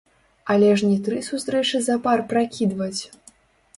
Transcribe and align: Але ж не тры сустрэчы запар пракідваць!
Але 0.53 0.69
ж 0.81 0.89
не 0.93 0.95
тры 1.07 1.19
сустрэчы 1.29 1.83
запар 1.91 2.25
пракідваць! 2.33 2.99